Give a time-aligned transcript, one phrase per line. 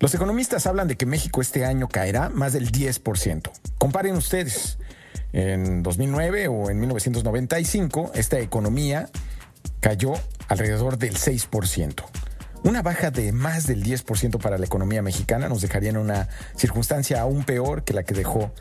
[0.00, 3.50] Los economistas hablan de que México este año caerá más del 10%.
[3.76, 4.78] Comparen ustedes.
[5.34, 9.10] En 2009 o en 1995, esta economía
[9.80, 10.14] cayó
[10.48, 12.02] alrededor del 6%.
[12.64, 17.20] Una baja de más del 10% para la economía mexicana nos dejaría en una circunstancia
[17.20, 18.54] aún peor que la que dejó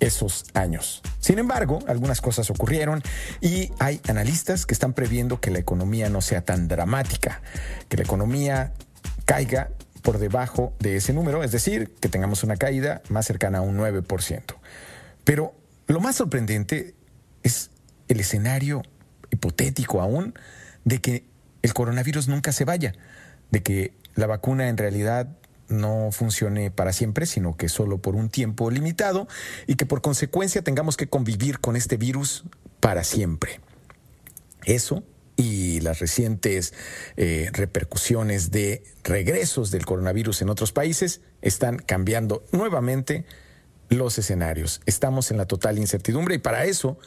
[0.00, 1.02] esos años.
[1.20, 3.00] Sin embargo, algunas cosas ocurrieron
[3.40, 7.42] y hay analistas que están previendo que la economía no sea tan dramática,
[7.88, 8.72] que la economía
[9.24, 9.70] caiga
[10.02, 13.78] por debajo de ese número, es decir, que tengamos una caída más cercana a un
[13.78, 14.42] 9%.
[15.24, 15.54] Pero
[15.86, 16.94] lo más sorprendente
[17.42, 17.70] es
[18.08, 18.82] el escenario
[19.30, 20.34] hipotético aún
[20.84, 21.24] de que
[21.62, 22.94] el coronavirus nunca se vaya,
[23.50, 25.28] de que la vacuna en realidad
[25.68, 29.28] no funcione para siempre, sino que solo por un tiempo limitado
[29.66, 32.44] y que por consecuencia tengamos que convivir con este virus
[32.80, 33.60] para siempre.
[34.64, 35.04] Eso
[35.40, 36.74] y las recientes
[37.16, 43.24] eh, repercusiones de regresos del coronavirus en otros países están cambiando nuevamente
[43.88, 44.82] los escenarios.
[44.84, 46.98] Estamos en la total incertidumbre y para eso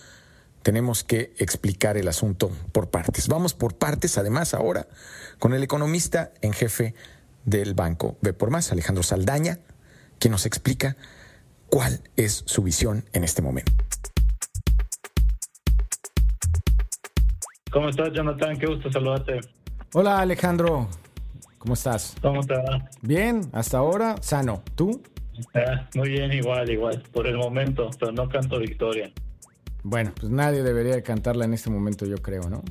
[0.63, 3.27] tenemos que explicar el asunto por partes.
[3.27, 4.87] Vamos por partes, además, ahora
[5.37, 6.95] con el economista en jefe
[7.45, 9.59] del banco Ve por Más, Alejandro Saldaña,
[10.17, 10.97] quien nos explica
[11.69, 13.73] cuál es su visión en este momento.
[17.73, 18.55] ¿Cómo estás, Jonathan?
[18.55, 19.39] Qué gusto saludarte.
[19.93, 20.87] Hola, Alejandro.
[21.57, 22.15] ¿Cómo estás?
[22.21, 22.87] ¿Cómo te va?
[23.01, 24.61] Bien, hasta ahora, sano.
[24.75, 25.01] ¿Tú?
[25.55, 27.01] Ah, muy bien, igual, igual.
[27.11, 29.11] Por el momento, pero no canto victoria.
[29.81, 32.61] Bueno, pues nadie debería cantarla en este momento, yo creo, ¿no?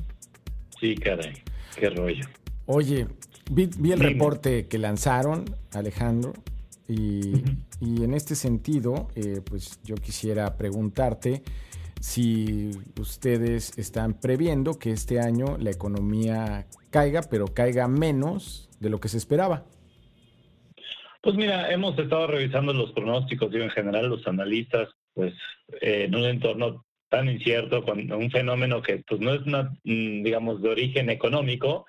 [0.79, 1.33] Sí, caray.
[1.75, 2.25] Qué rollo.
[2.65, 3.07] Oye,
[3.51, 5.43] vi, el reporte que lanzaron,
[5.73, 6.31] Alejandro,
[6.87, 7.43] y,
[7.81, 11.43] en este sentido, eh, pues yo quisiera preguntarte
[12.03, 18.99] si ustedes están previendo que este año la economía caiga, pero caiga menos de lo
[18.99, 19.63] que se esperaba.
[21.21, 25.33] Pues mira, hemos estado revisando los pronósticos, digo, en general los analistas, pues
[25.79, 30.23] eh, en un entorno tan incierto, con un fenómeno que pues no es, una, mm,
[30.23, 31.85] digamos, de origen económico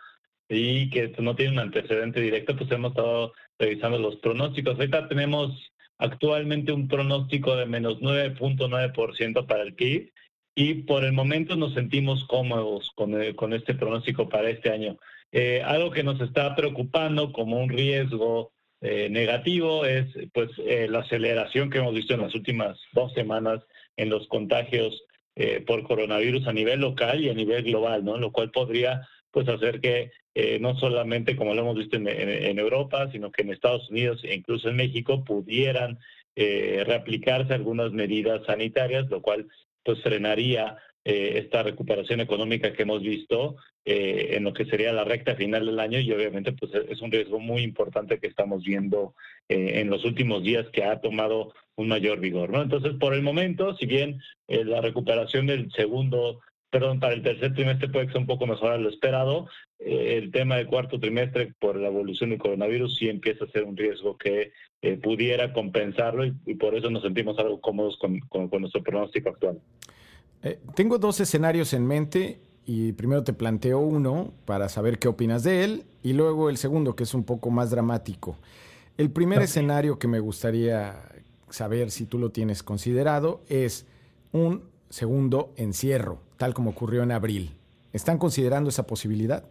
[0.48, 4.76] y que no tiene un antecedente directo, pues hemos estado revisando los pronósticos.
[4.76, 10.12] Ahorita tenemos actualmente un pronóstico de menos 9.9% para el PIB
[10.54, 14.96] y por el momento nos sentimos cómodos con, eh, con este pronóstico para este año.
[15.32, 20.50] Eh, algo que nos está preocupando como un riesgo eh, negativo es pues
[20.88, 23.60] la aceleración que hemos visto en las últimas dos semanas
[23.96, 25.02] en los contagios
[25.66, 28.18] por coronavirus a nivel local y a nivel global, ¿no?
[28.18, 33.10] Lo cual podría pues hacer que eh, no solamente como lo hemos visto en, Europa,
[33.10, 35.98] sino que en Estados Unidos e incluso en México pudieran
[36.36, 39.48] eh, reaplicarse algunas medidas sanitarias, lo cual
[39.82, 43.56] pues frenaría eh, esta recuperación económica que hemos visto
[43.86, 47.38] en lo que sería la recta final del año y obviamente pues es un riesgo
[47.38, 49.14] muy importante que estamos viendo
[49.46, 52.62] en los últimos días que ha tomado un mayor vigor, ¿no?
[52.62, 56.40] Entonces, por el momento, si bien la recuperación del segundo
[56.74, 59.46] perdón, para el tercer trimestre puede ser un poco mejor a lo esperado.
[59.78, 63.62] Eh, el tema del cuarto trimestre, por la evolución del coronavirus, sí empieza a ser
[63.62, 64.50] un riesgo que
[64.82, 68.20] eh, pudiera compensarlo y, por eso nos sentimos algo cómodos con,
[68.60, 69.60] nuestro pronóstico actual.
[70.42, 75.44] Eh, tengo dos escenarios en mente y primero te planteo uno para saber qué opinas
[75.44, 78.36] de él y luego el segundo que es un poco más dramático.
[78.98, 81.02] El primer escenario que me gustaría
[81.50, 83.86] saber si tú lo tienes considerado es
[84.32, 87.50] un segundo encierro, tal como ocurrió en abril.
[87.92, 89.44] ¿Están considerando esa posibilidad?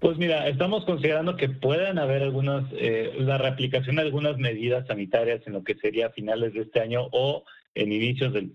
[0.00, 5.44] Pues mira, estamos considerando que puedan haber algunas, eh, la reaplicación de algunas medidas sanitarias
[5.46, 7.44] en lo que sería finales de este año o
[7.74, 8.52] en inicios del,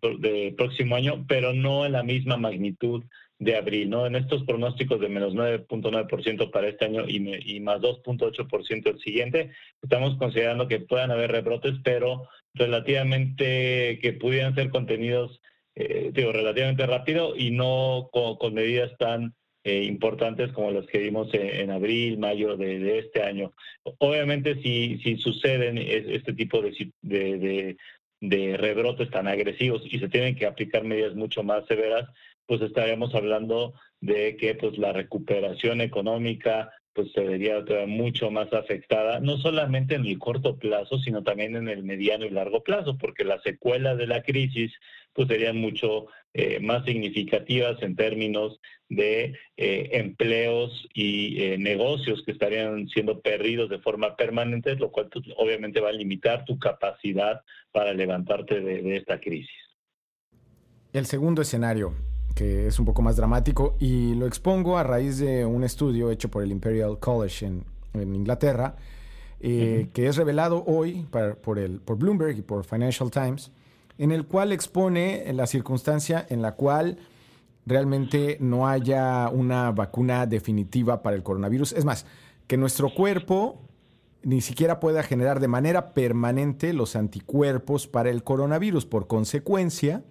[0.56, 3.04] próximo año, pero no en la misma magnitud
[3.40, 4.06] de abril, ¿no?
[4.06, 9.52] En estos pronósticos de menos 9.9% para este año y, y más 2.8% el siguiente,
[9.82, 15.42] estamos considerando que puedan haber rebrotes, pero relativamente que pudieran ser contenidos,
[15.76, 19.34] eh, digo, relativamente rápido y no con, medidas tan
[19.64, 23.54] eh, importantes como las que vimos en, abril, mayo de, este año.
[24.00, 27.78] Obviamente, si, si suceden este tipo de, de,
[28.20, 32.10] de, rebrotes tan agresivos y se tienen que aplicar medidas mucho más severas,
[32.46, 39.20] pues estaríamos hablando de que pues la recuperación económica pues se vería mucho más afectada,
[39.20, 43.24] no solamente en el corto plazo, sino también en el mediano y largo plazo, porque
[43.24, 44.72] las secuelas de la crisis
[45.14, 48.60] pues serían mucho eh, más significativas en términos
[48.90, 55.10] de eh, empleos y eh, negocios que estarían siendo perdidos de forma permanente, lo cual
[55.12, 57.42] pues, obviamente va a limitar tu capacidad
[57.72, 59.50] para levantarte de esta crisis.
[60.92, 61.96] El segundo escenario,
[62.36, 66.30] que es un poco más dramático, y lo expongo a raíz de un estudio hecho
[66.30, 67.64] por el Imperial College en,
[68.16, 68.76] Inglaterra,
[69.40, 71.06] que es revelado hoy
[71.44, 73.52] por, el, por Bloomberg y por Financial Times,
[73.98, 76.98] en el cual expone la circunstancia en la cual
[77.66, 81.74] realmente no haya una vacuna definitiva para el coronavirus.
[81.74, 82.06] Es más,
[82.48, 83.62] que nuestro cuerpo
[84.24, 88.86] ni siquiera pueda generar de manera permanente los anticuerpos para el coronavirus.
[88.86, 90.04] Por consecuencia,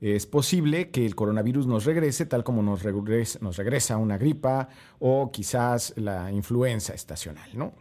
[0.00, 4.68] es posible que el coronavirus nos regrese tal como nos regresa, nos regresa una gripa
[4.98, 7.72] o quizás la influenza estacional, ¿no?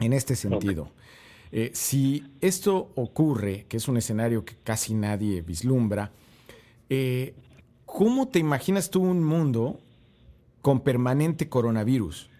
[0.00, 0.90] En este sentido,
[1.52, 6.10] eh, si esto ocurre, que es un escenario que casi nadie vislumbra,
[6.90, 7.34] eh,
[7.84, 9.78] ¿cómo te imaginas tú un mundo
[10.62, 12.30] con permanente coronavirus?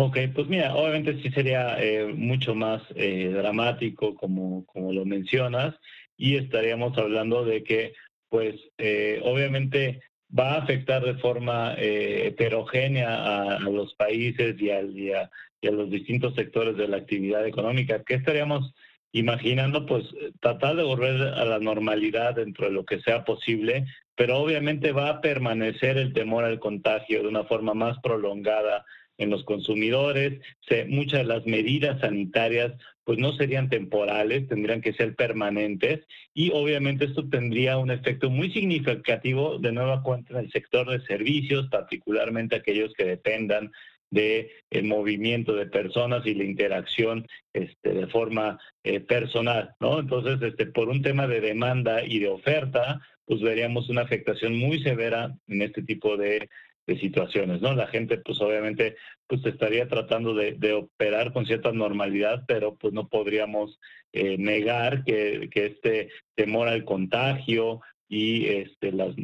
[0.00, 5.74] Ok, pues mira, obviamente sí sería eh, mucho más eh, dramático como, como lo mencionas
[6.18, 7.94] y estaríamos hablando de que
[8.28, 10.02] pues eh, obviamente
[10.38, 15.30] va a afectar de forma heterogénea a, los países y, y, a,
[15.62, 18.02] los distintos sectores de la actividad económica.
[18.04, 18.74] ¿Qué estaríamos
[19.12, 19.86] imaginando?
[19.86, 20.04] Pues
[20.40, 25.08] tratar de volver a la normalidad dentro de lo que sea posible, pero obviamente va
[25.08, 28.84] a permanecer el temor al contagio de una forma más prolongada
[29.18, 30.40] en los consumidores.
[30.88, 32.72] muchas de las medidas sanitarias
[33.04, 38.50] pues no serían temporales, tendrían que ser permanentes y obviamente esto tendría un efecto muy
[38.52, 43.72] significativo de nueva cuenta en el sector de servicios, particularmente aquellos que dependan
[44.10, 49.74] de el movimiento de personas y la interacción este, de forma eh, personal.
[49.80, 54.82] Entonces, este, por un tema de demanda y de oferta, pues veríamos una afectación muy
[54.82, 56.48] severa en este tipo de
[56.88, 57.74] de situaciones, ¿no?
[57.74, 58.96] La gente, pues obviamente,
[59.26, 63.78] pues estaría tratando de, operar con cierta normalidad, pero pues no podríamos
[64.14, 69.14] eh, negar que, este temor al contagio y, este, las,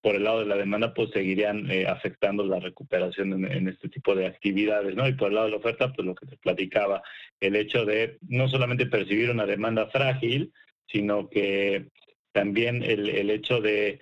[0.00, 4.14] por el lado de la demanda, pues seguirían eh, afectando la recuperación en, este tipo
[4.14, 5.08] de actividades, ¿no?
[5.08, 7.02] Y por el lado de la oferta, pues lo que te platicaba,
[7.40, 10.52] el hecho de no solamente percibir una demanda frágil,
[10.86, 11.88] sino que
[12.30, 13.98] también el, el hecho de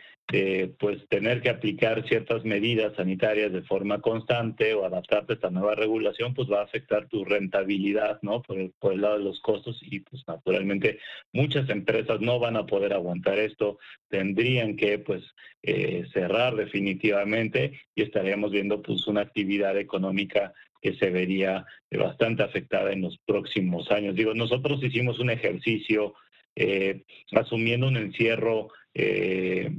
[0.79, 5.75] pues tener que aplicar ciertas medidas sanitarias de forma constante o adaptarte a esta nueva
[5.75, 8.41] regulación, pues va a afectar tu rentabilidad, ¿no?
[8.43, 11.00] Por el, por el lado de los costos y pues naturalmente
[11.32, 13.79] muchas empresas no van a poder aguantar esto,
[14.09, 15.25] tendrían que pues
[15.62, 22.93] eh, cerrar definitivamente y estaríamos viendo pues una actividad económica que se vería bastante afectada
[22.93, 24.15] en los próximos años.
[24.15, 26.15] Digo, nosotros hicimos un ejercicio
[26.56, 27.03] eh,
[27.33, 29.71] asumiendo un encierro eh,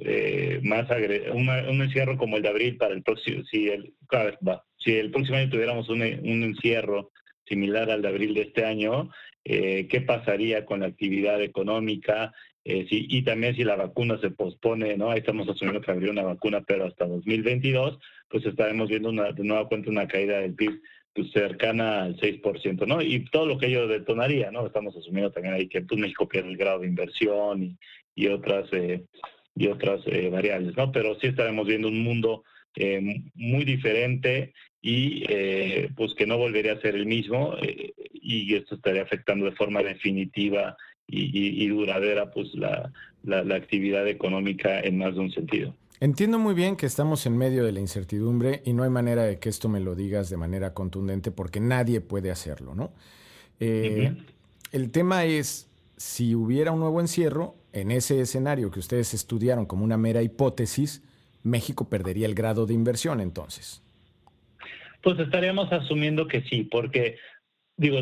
[0.00, 0.88] eh, más
[1.32, 3.94] un encierro como el de abril para el próximo, si el,
[4.78, 7.10] si el próximo año tuviéramos un, un encierro
[7.46, 9.10] similar al de abril de este año,
[9.44, 12.34] eh, qué pasaría con la actividad económica
[12.64, 15.10] eh, y también si la vacuna se pospone, ¿no?
[15.10, 17.98] Ahí estamos asumiendo que habría una vacuna, pero hasta 2022,
[18.28, 20.78] pues estaremos viendo una, de nueva cuenta una caída del PIB
[21.14, 23.00] pues, cercana al 6%, ¿no?
[23.00, 24.66] Y todo lo que ello detonaría, ¿no?
[24.66, 27.78] Estamos asumiendo también ahí que pues, México pierde el grado de inversión y,
[28.18, 29.04] y otras eh,
[29.54, 30.90] y otras eh, variables, ¿no?
[30.90, 32.42] Pero sí estaremos viendo un mundo
[32.74, 35.24] eh, muy diferente y
[35.96, 37.56] pues que no volvería a ser el mismo
[38.12, 40.76] y esto estaría afectando de forma definitiva
[41.08, 42.92] y, duradera pues la,
[43.24, 45.74] la, actividad económica en más de un sentido.
[45.98, 49.40] Entiendo muy bien que estamos en medio de la incertidumbre y no hay manera de
[49.40, 52.92] que esto me lo digas de manera contundente porque nadie puede hacerlo, ¿no?
[53.58, 59.84] El tema es, si hubiera un nuevo encierro, en ese escenario que ustedes estudiaron como
[59.84, 61.02] una mera hipótesis,
[61.42, 63.82] México perdería el grado de inversión entonces.
[65.02, 67.16] Pues estaríamos asumiendo que sí, porque
[67.76, 68.00] digo,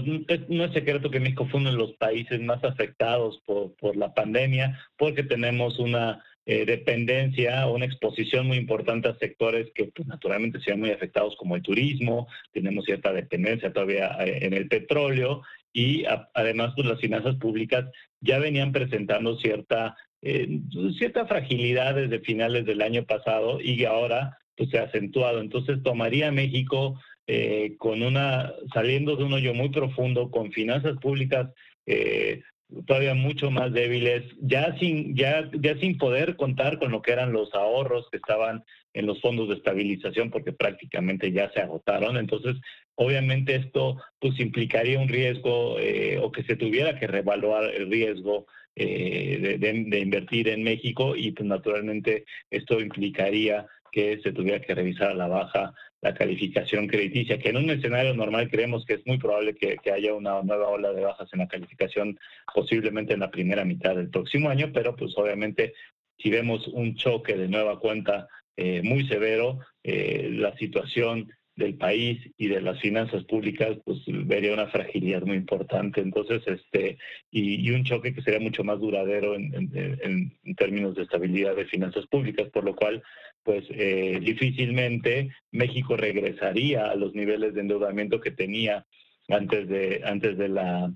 [0.48, 4.14] no es secreto que México fue uno de los países más afectados por, por la
[4.14, 10.60] pandemia, porque tenemos una eh, dependencia, una exposición muy importante a sectores que pues, naturalmente
[10.60, 15.42] sean muy afectados como el turismo, tenemos cierta dependencia todavía eh, en el petróleo
[15.72, 16.04] y
[16.34, 17.86] además pues, las finanzas públicas
[18.26, 20.60] ya venían presentando cierta, eh,
[20.98, 25.40] cierta fragilidad desde finales del año pasado y ahora pues, se ha acentuado.
[25.40, 31.48] Entonces tomaría México eh, con una, saliendo de un hoyo muy profundo, con finanzas públicas
[31.86, 32.42] eh,
[32.86, 37.32] todavía mucho más débiles, ya sin, ya, ya sin poder contar con lo que eran
[37.32, 42.16] los ahorros que estaban en los fondos de estabilización, porque prácticamente ya se agotaron.
[42.16, 42.56] Entonces,
[42.96, 48.46] Obviamente esto pues implicaría un riesgo eh, o que se tuviera que revaluar el riesgo
[48.74, 53.66] eh, de, invertir en México y pues naturalmente esto implicaría
[53.96, 55.72] que se tuviera que revisar a la baja
[56.02, 60.12] la calificación crediticia, que en un escenario normal creemos que es muy probable que, haya
[60.12, 62.18] una nueva ola de bajas en la calificación
[62.54, 65.72] posiblemente en la primera mitad del próximo año, pero pues obviamente
[66.18, 72.48] si vemos un choque de nueva cuenta eh, muy severo, la situación del país y
[72.48, 76.02] de las finanzas públicas, pues vería una fragilidad muy importante.
[76.02, 76.98] Entonces, este,
[77.30, 82.48] y, un choque que sería mucho más duradero en, términos de estabilidad de finanzas públicas,
[82.50, 83.02] por lo cual,
[83.46, 88.84] pues eh, difícilmente México regresaría a los niveles de endeudamiento que tenía
[89.28, 90.92] antes de, antes de la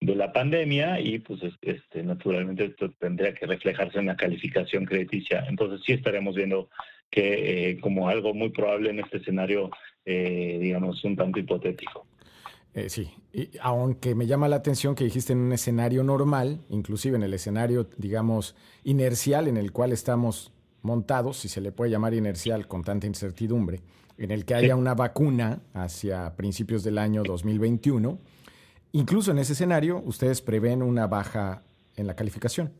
[0.00, 5.44] de la pandemia y pues este naturalmente esto tendría que reflejarse en la calificación crediticia.
[5.48, 6.70] Entonces sí estaremos viendo
[7.10, 9.70] que eh, como algo muy probable en este escenario,
[10.04, 12.06] eh, digamos, un tanto hipotético.
[12.72, 17.16] Eh, sí, y aunque me llama la atención que dijiste en un escenario normal, inclusive
[17.16, 18.54] en el escenario, digamos,
[18.84, 23.82] inercial en el cual estamos montados, si se le puede llamar inercial con tanta incertidumbre,
[24.18, 28.18] en el que haya una vacuna hacia principios del año 2021,
[28.92, 31.62] incluso en ese escenario, ustedes prevén una baja
[31.96, 32.72] en la calificación.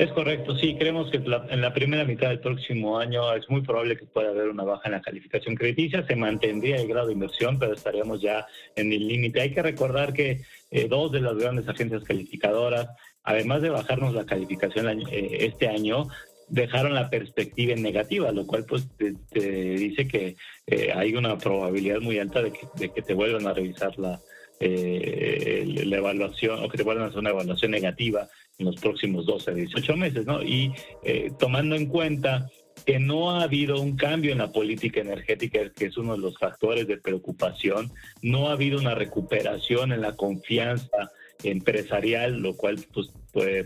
[0.00, 3.98] Es correcto, sí, creemos que en la primera mitad del próximo año es muy probable
[3.98, 7.58] que pueda haber una baja en la calificación crediticia, se mantendría el grado de inversión,
[7.58, 9.42] pero estaríamos ya en el límite.
[9.42, 10.40] Hay que recordar que
[10.70, 12.88] eh, dos de las grandes agencias calificadoras,
[13.24, 16.08] además de bajarnos la calificación eh, este año,
[16.48, 20.34] dejaron la perspectiva en negativa, lo cual pues te, dice que
[20.66, 24.18] eh, hay una probabilidad muy alta de que, de que te vuelvan a revisar la,
[24.60, 28.30] la evaluación o que te vuelvan a hacer una evaluación negativa
[28.60, 30.42] en los próximos 12 a 18 meses, ¿no?
[30.42, 32.48] Y eh, tomando en cuenta
[32.86, 36.38] que no ha habido un cambio en la política energética, que es uno de los
[36.38, 37.90] factores de preocupación,
[38.22, 41.10] no ha habido una recuperación en la confianza
[41.42, 43.10] empresarial, lo cual pues,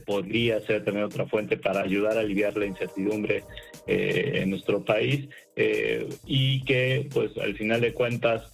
[0.04, 3.44] podría ser también otra fuente para ayudar a aliviar la incertidumbre
[3.86, 8.52] eh, en nuestro país eh, y que pues al final de cuentas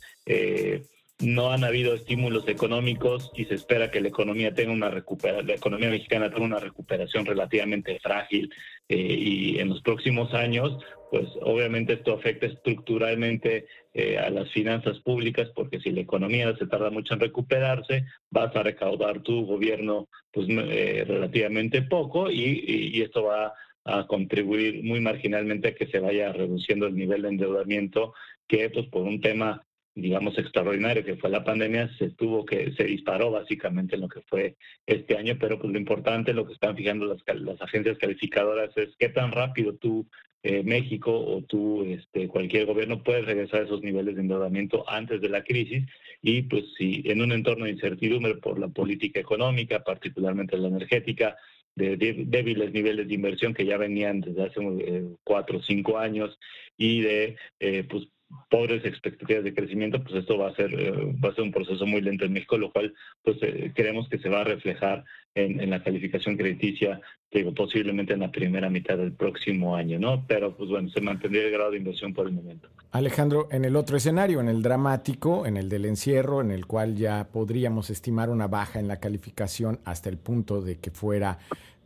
[1.20, 5.54] no han habido estímulos económicos y se espera que la economía tenga una recuperación, la
[5.54, 8.52] economía mexicana tenga una recuperación relativamente frágil
[8.88, 10.78] eh, y en los próximos años,
[11.10, 16.66] pues obviamente esto afecta estructuralmente eh, a las finanzas públicas porque si la economía se
[16.66, 23.02] tarda mucho en recuperarse, vas a recaudar tu gobierno pues eh, relativamente poco y, y
[23.02, 23.52] esto va
[23.84, 28.14] a contribuir muy marginalmente a que se vaya reduciendo el nivel de endeudamiento
[28.46, 29.62] que pues por un tema
[30.00, 34.20] digamos, extraordinario que fue la pandemia, se tuvo que, se disparó básicamente en lo que
[34.22, 38.76] fue este año, pero pues lo importante, lo que están fijando las, las agencias calificadoras
[38.76, 40.06] es qué tan rápido tú,
[40.42, 45.20] eh, México o tú, este, cualquier gobierno puede regresar a esos niveles de endeudamiento antes
[45.20, 45.84] de la crisis.
[46.22, 51.36] Y pues si en un entorno de incertidumbre por la política económica, particularmente la energética,
[51.76, 56.38] de débiles niveles de inversión que ya venían desde hace eh, cuatro o cinco años
[56.76, 58.08] y de eh, pues
[58.48, 61.86] pobres expectativas de crecimiento, pues esto va a ser eh, va a ser un proceso
[61.86, 65.60] muy lento en México, lo cual pues eh, creemos que se va a reflejar en,
[65.60, 70.24] en la calificación crediticia, digo, posiblemente en la primera mitad del próximo año, ¿no?
[70.26, 72.68] Pero pues bueno, se mantendría el grado de inversión por el momento.
[72.92, 76.96] Alejandro, en el otro escenario, en el dramático, en el del encierro, en el cual
[76.96, 81.38] ya podríamos estimar una baja en la calificación hasta el punto de que fuera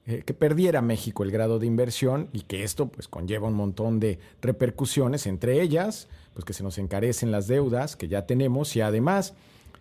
[0.06, 4.00] eh, que perdiera México el grado de inversión y que esto pues conlleva un montón
[4.00, 8.80] de repercusiones, entre ellas pues que se nos encarecen las deudas que ya tenemos y
[8.82, 9.34] además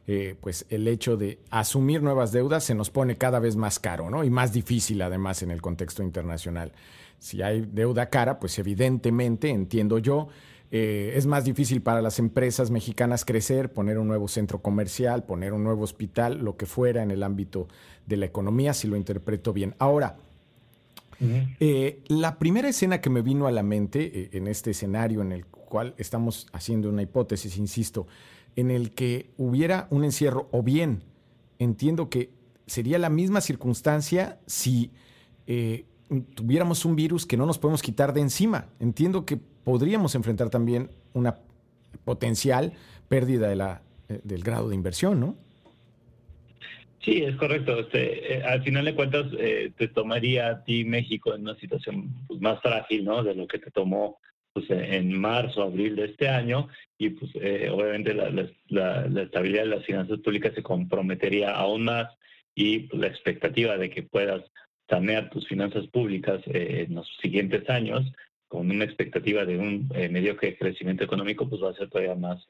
[0.06, 4.10] eh, pues el hecho de asumir nuevas deudas se nos pone cada vez más caro
[4.10, 4.24] ¿no?
[4.24, 6.72] y más difícil además en el contexto internacional.
[7.20, 10.28] Si hay deuda cara, pues evidentemente, entiendo yo,
[10.72, 15.54] eh, es más difícil para las empresas mexicanas crecer, poner un nuevo centro comercial, poner
[15.54, 17.70] un nuevo hospital, lo que fuera en el ámbito
[18.08, 19.74] de la economía, si lo interpreto bien.
[19.80, 20.18] Ahora,
[21.20, 25.46] eh, la primera escena que me vino a la mente en este escenario en el
[25.46, 28.08] cual estamos haciendo una hipótesis, insisto,
[28.56, 31.04] en el que hubiera un encierro, o bien
[31.60, 32.32] entiendo que
[32.68, 34.92] sería la misma circunstancia si
[35.48, 35.86] eh,
[36.36, 38.68] tuviéramos un virus que no nos podemos quitar de encima.
[38.80, 41.40] Entiendo que podríamos enfrentar también una
[42.06, 42.74] potencial
[43.08, 45.36] pérdida de la, eh, del grado de inversión, ¿no?
[47.04, 47.80] Sí, es correcto.
[47.80, 49.26] Este, eh, al final de cuentas,
[49.78, 53.24] te tomaría a ti México en una situación pues, más frágil, ¿no?
[53.24, 54.20] De lo que te tomó
[54.54, 58.30] pues, en marzo, abril de este año, y pues eh, obviamente la,
[58.70, 62.08] la, estabilidad de las finanzas públicas se comprometería aún más
[62.56, 64.44] y pues, la expectativa de que puedas
[64.88, 68.06] sanear tus finanzas públicas eh, en los siguientes años
[68.54, 72.14] con una expectativa de un eh, medio que crecimiento económico pues va a ser todavía
[72.14, 72.48] más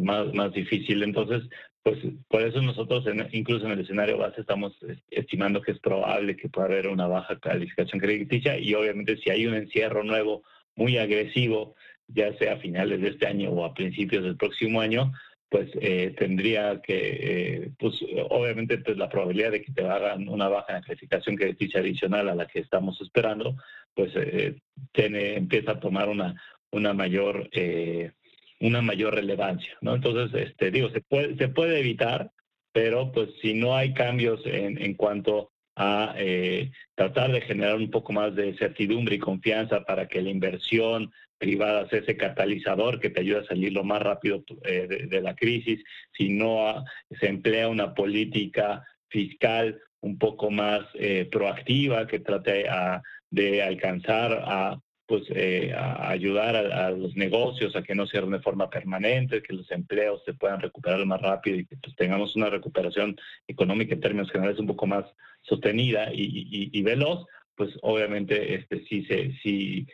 [0.00, 1.02] más más difícil.
[1.02, 1.42] Entonces
[1.82, 4.72] pues por eso nosotros incluso en el escenario base estamos
[5.10, 9.46] estimando que es probable que pueda haber una baja calificación crediticia y obviamente si hay
[9.46, 10.42] un encierro nuevo
[10.74, 11.74] muy agresivo,
[12.08, 15.12] ya sea a finales de este año o a principios del próximo año,
[15.48, 20.48] pues eh, tendría que, eh, pues obviamente pues, la probabilidad de que te hagan una
[20.48, 23.56] baja en calificación crediticia adicional a la que estamos esperando,
[23.94, 24.56] pues eh,
[24.92, 26.34] tiene, empieza a tomar una,
[26.70, 28.12] una mayor eh,
[28.60, 29.94] una mayor relevancia, ¿no?
[29.94, 32.32] Entonces, este, digo, se puede, se puede evitar,
[32.72, 37.90] pero pues si no hay cambios en, en cuanto a eh, tratar de generar un
[37.90, 43.10] poco más de certidumbre y confianza para que la inversión privada sea ese catalizador que
[43.10, 45.82] te ayude a salir lo más rápido eh, de, la crisis,
[46.16, 46.84] si no
[47.20, 54.42] se emplea una política fiscal un poco más eh, proactiva que trate a, de alcanzar
[54.44, 59.42] a pues eh, a ayudar a, los negocios a que no cierren de forma permanente,
[59.42, 63.16] que los empleos se puedan recuperar más rápido y que pues, tengamos una recuperación
[63.46, 65.04] económica en términos generales un poco más
[65.42, 67.24] sostenida y, veloz,
[67.54, 69.86] pues obviamente este sí se sí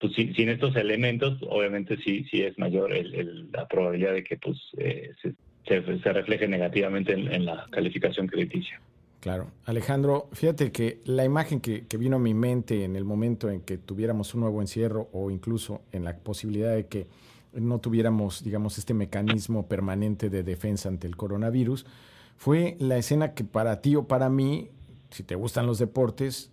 [0.00, 2.90] pues sin, estos elementos obviamente sí sí es mayor
[3.52, 5.34] la probabilidad de que pues eh, se,
[5.66, 8.80] se, refleje negativamente en la calificación crediticia.
[9.20, 9.50] Claro.
[9.66, 13.76] Alejandro, fíjate que la imagen que, vino a mi mente en el momento en que
[13.76, 17.06] tuviéramos un nuevo encierro o incluso en la posibilidad de que
[17.52, 21.84] no tuviéramos, digamos, este mecanismo permanente de defensa ante el coronavirus,
[22.36, 24.70] fue la escena que para ti o para mí,
[25.10, 26.50] si te gustan los deportes,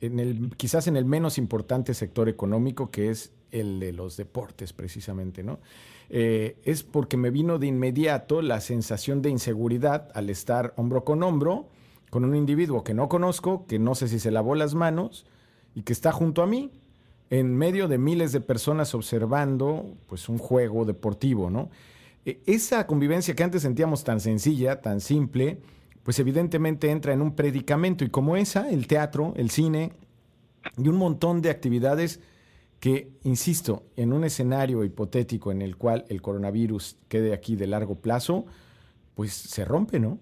[0.00, 4.72] en el, quizás en el menos importante sector económico que es el de los deportes
[4.72, 5.60] precisamente, ¿no?
[6.08, 11.22] Eh, es porque me vino de inmediato la sensación de inseguridad al estar hombro con
[11.22, 11.68] hombro,
[12.10, 15.26] con un individuo que no conozco, que no sé si se lavó las manos
[15.74, 16.72] y que está junto a mí,
[17.30, 21.70] en medio de miles de personas observando pues un juego deportivo, ¿no?
[22.24, 25.60] E, esa convivencia que antes sentíamos tan sencilla, tan simple,
[26.06, 29.90] pues evidentemente entra en un predicamento y como esa, el teatro, el cine
[30.78, 32.22] y un montón de actividades
[32.78, 38.00] que, insisto, en un escenario hipotético en el cual el coronavirus quede aquí de largo
[38.00, 38.46] plazo,
[39.16, 40.20] pues se rompe, ¿no?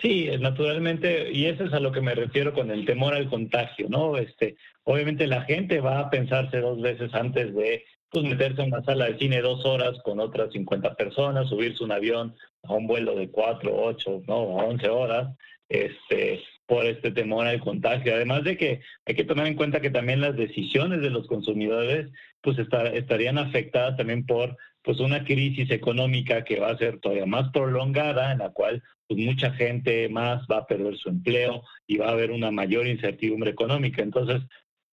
[0.00, 3.88] Sí, naturalmente, y eso es a lo que me refiero con el temor al contagio,
[3.88, 4.16] ¿no?
[4.16, 8.84] Este, obviamente la gente va a pensarse dos veces antes de pues, meterse en una
[8.84, 13.14] sala de cine dos horas con otras 50 personas, subirse un avión a un vuelo
[13.14, 15.36] de cuatro, ocho, no, once horas,
[15.68, 18.14] este, por este temor al contagio.
[18.14, 22.10] Además de que hay que tomar en cuenta que también las decisiones de los consumidores
[22.40, 27.50] pues estarían afectadas también por pues una crisis económica que va a ser todavía más
[27.50, 32.08] prolongada, en la cual pues mucha gente más va a perder su empleo y va
[32.08, 34.02] a haber una mayor incertidumbre económica.
[34.02, 34.42] Entonces,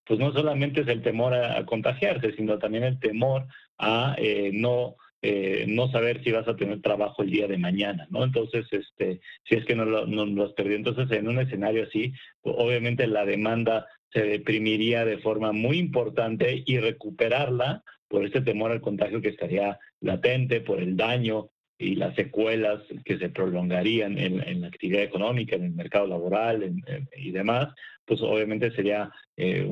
[0.05, 4.95] pues no solamente es el temor a, contagiarse, sino también el temor a eh, no
[5.25, 8.25] eh, no saber si vas a tener trabajo el día de mañana, ¿no?
[8.25, 10.75] Entonces, este, si es que no lo, no lo has perdido.
[10.75, 12.11] Entonces, en un escenario así,
[12.41, 18.81] obviamente la demanda se deprimiría de forma muy importante y recuperarla por este temor al
[18.81, 24.67] contagio que estaría latente, por el daño y las secuelas que se prolongarían en, la
[24.67, 26.75] actividad económica, en el mercado laboral
[27.15, 27.73] y demás,
[28.05, 29.63] pues obviamente sería eh,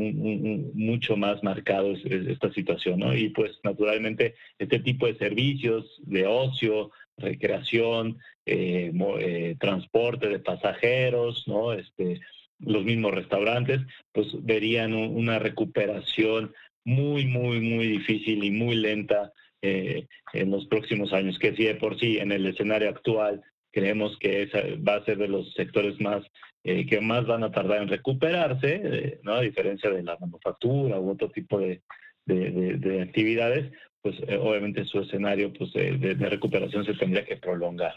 [0.74, 3.16] mucho más marcado esta situación, ¿no?
[3.16, 11.44] Y pues naturalmente este tipo de servicios de ocio, recreación, eh, eh, transporte de pasajeros,
[11.48, 11.74] ¿no?
[11.74, 12.22] Este,
[12.60, 20.08] los mismos restaurantes, pues verían una recuperación muy, muy, muy difícil y muy lenta eh,
[20.34, 24.44] en los próximos años, que si de por sí en el escenario actual creemos que
[24.44, 26.24] esa va a ser de los sectores más
[26.64, 29.34] eh, que más van a tardar en recuperarse, eh, ¿no?
[29.34, 31.82] a diferencia de la manufactura u otro tipo de,
[32.26, 33.72] de, actividades,
[34.02, 37.94] pues obviamente su escenario pues, de recuperación se tendría que prolongar.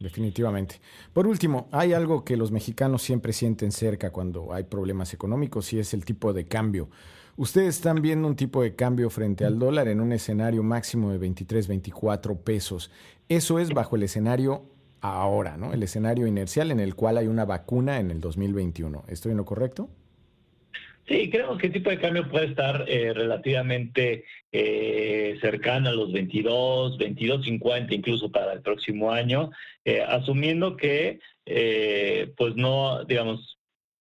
[0.00, 0.76] Definitivamente.
[1.12, 5.78] Por último, hay algo que los mexicanos siempre sienten cerca cuando hay problemas económicos y
[5.78, 6.88] es el tipo de cambio.
[7.40, 11.16] Ustedes están viendo un tipo de cambio frente al dólar en un escenario máximo de
[11.16, 12.90] 23, 24 pesos.
[13.30, 14.66] Eso es bajo el escenario
[15.00, 15.72] ahora, ¿no?
[15.72, 19.04] El escenario inercial en el cual hay una vacuna en el 2021.
[19.08, 19.88] ¿Estoy en lo correcto?
[21.08, 26.12] Sí, creo que el tipo de cambio puede estar eh, relativamente eh, cercano a los
[26.12, 29.50] 22, 22.50 incluso para el próximo año,
[29.86, 31.20] eh, asumiendo que,
[32.36, 33.59] pues no, digamos,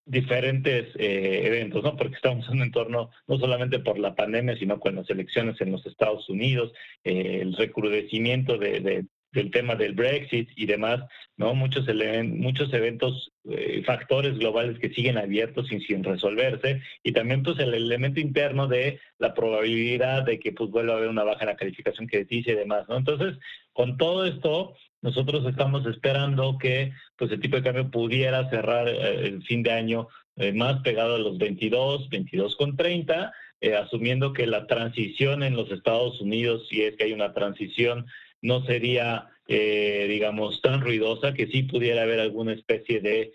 [0.09, 1.95] diferentes eh, eventos, ¿no?
[1.95, 5.71] Porque estamos en un entorno no solamente por la pandemia, sino con las elecciones en
[5.71, 11.01] los Estados Unidos, eh, el recrudecimiento de, del tema del Brexit y demás,
[11.37, 11.53] ¿no?
[11.53, 11.85] Muchos,
[12.25, 18.19] muchos eventos, eh, factores globales que siguen abiertos sin resolverse, y también pues el elemento
[18.19, 22.07] interno de la probabilidad de que pues vuelva a haber una baja en la calificación
[22.07, 22.97] dice y demás, ¿no?
[22.97, 23.37] Entonces,
[23.73, 29.27] con todo esto, nosotros estamos esperando que pues el tipo de cambio pudiera cerrar eh,
[29.27, 34.31] el fin de año eh, más pegado a los 22, 22 con 30, eh, asumiendo
[34.31, 38.05] que la transición en los Estados Unidos, si es que hay una transición,
[38.41, 43.33] no sería, digamos, tan ruidosa, que sí pudiera haber alguna especie de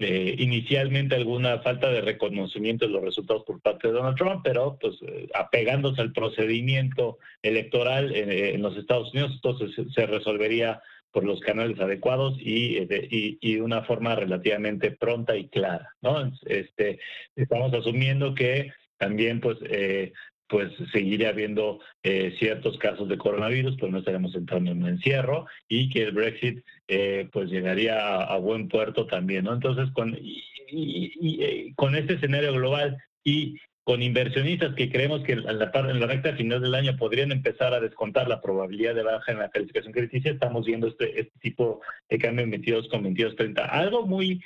[0.00, 4.78] eh, inicialmente alguna falta de reconocimiento de los resultados por parte de Donald Trump, pero
[4.80, 10.80] pues eh, apegándose al procedimiento electoral en, los Estados Unidos, entonces se resolvería
[11.10, 16.30] por los canales adecuados y, de, y, una forma relativamente pronta y clara, ¿no?
[16.46, 17.00] Este,
[17.34, 20.12] estamos asumiendo que también pues eh,
[20.48, 25.46] pues seguiría habiendo eh, ciertos casos de coronavirus, pues no estaremos entrando en un encierro
[25.68, 29.52] y que el Brexit eh, pues llegaría a, buen puerto también, ¿no?
[29.52, 35.70] Entonces, con, eh, con este escenario global y con inversionistas que creemos que en la,
[35.74, 39.38] en la recta final del año podrían empezar a descontar la probabilidad de baja en
[39.38, 41.80] la calificación crediticia, estamos viendo este, este tipo
[42.10, 43.64] de cambio en 22 con 22 30.
[43.64, 44.42] Algo muy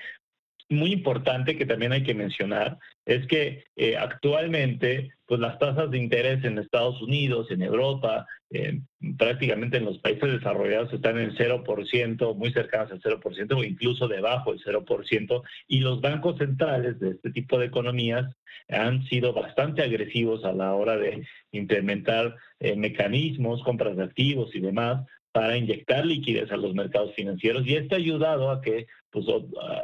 [0.68, 5.98] muy importante que también hay que mencionar es que eh, actualmente pues las tasas de
[5.98, 8.26] interés en Estados Unidos, en Europa,
[9.16, 14.52] prácticamente en los países desarrollados están en 0%, muy cercanas al 0% o incluso debajo
[14.52, 18.26] del 0%, y los bancos centrales de este tipo de economías
[18.68, 24.60] han sido bastante agresivos a la hora de implementar eh, mecanismos, compras de activos y
[24.60, 29.26] demás para inyectar liquidez a los mercados financieros y esto ha ayudado a que pues,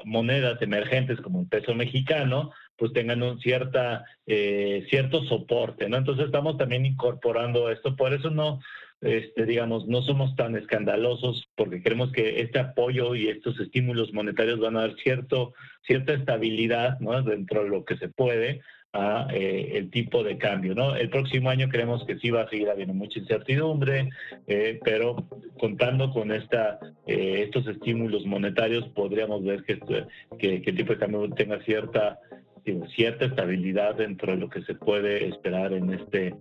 [0.04, 5.96] monedas emergentes como el peso mexicano pues tengan un cierta eh, cierto soporte, ¿no?
[5.96, 8.60] Entonces estamos también incorporando esto, por eso no
[9.00, 14.58] este, digamos, no somos tan escandalosos porque creemos que este apoyo y estos estímulos monetarios
[14.58, 17.22] van a dar cierto, cierta estabilidad ¿no?
[17.22, 18.60] dentro de lo que se puede
[18.92, 20.74] a eh, el tipo de cambio.
[20.74, 20.96] ¿no?
[20.96, 24.10] El próximo año creemos que sí va a seguir habiendo mucha incertidumbre,
[24.46, 29.78] eh, pero contando con esta, eh, estos estímulos monetarios podríamos ver que,
[30.38, 32.18] que, que el tipo de cambio tenga cierta
[32.94, 36.34] cierta estabilidad dentro de lo que se puede esperar en este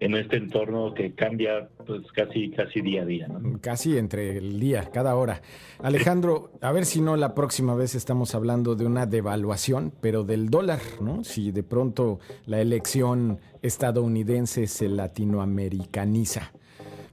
[0.00, 3.28] en este entorno que cambia pues casi casi día a día
[3.60, 5.40] casi entre el día cada hora.
[5.78, 10.50] Alejandro a ver si no la próxima vez estamos hablando de una devaluación pero del
[10.50, 16.52] dólar no si de pronto la elección estadounidense se latinoamericaniza.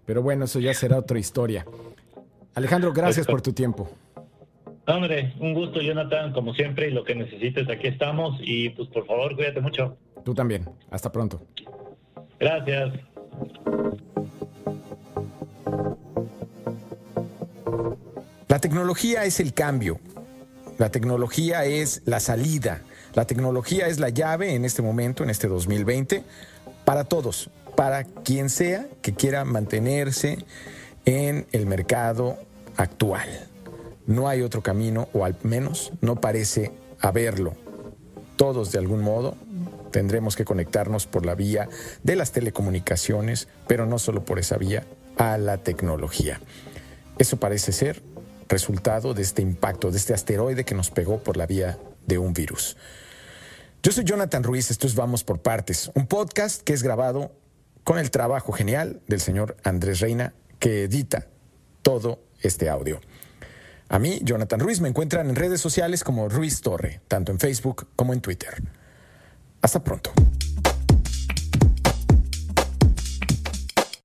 [0.05, 1.65] Pero bueno eso ya será otra historia.
[2.55, 3.89] Alejandro gracias por tu tiempo
[4.85, 8.37] Hombre, un gusto, Jonathan, como siempre, y lo que necesites, aquí estamos.
[8.41, 9.97] Y pues por favor, cuídate mucho.
[10.25, 10.65] Tú también.
[10.91, 11.41] Hasta pronto.
[12.39, 12.93] Gracias.
[18.49, 19.99] La tecnología es el cambio.
[20.77, 22.81] La tecnología es la salida.
[23.13, 26.23] La tecnología es la llave en este momento, en este 2020,
[26.83, 30.39] para todos, para quien sea que quiera mantenerse
[31.05, 32.37] en el mercado
[32.75, 33.52] actual.
[34.05, 37.55] No hay otro camino, o al menos no parece haberlo.
[38.35, 39.35] Todos de algún modo
[39.91, 41.69] tendremos que conectarnos por la vía
[42.03, 44.85] de las telecomunicaciones, pero no solo por esa vía,
[45.17, 46.41] a la tecnología.
[47.17, 48.01] Eso parece ser
[48.49, 52.33] resultado de este impacto, de este asteroide que nos pegó por la vía de un
[52.33, 52.75] virus.
[53.83, 57.31] Yo soy Jonathan Ruiz, esto es Vamos por Partes, un podcast que es grabado
[57.83, 61.27] con el trabajo genial del señor Andrés Reina, que edita
[61.81, 63.01] todo este audio.
[63.89, 67.87] A mí, Jonathan Ruiz, me encuentran en redes sociales como Ruiz Torre, tanto en Facebook
[67.95, 68.61] como en Twitter.
[69.61, 70.11] Hasta pronto.